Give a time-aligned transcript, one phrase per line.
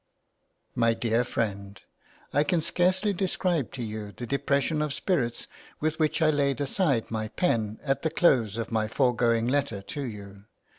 [0.73, 1.81] MY DEAR FRIEND,
[2.33, 5.45] I can scarcely describe to you the depression of spirits
[5.79, 10.01] with which I laid aside my pen at the close of my foregoing letter to
[10.01, 10.45] you.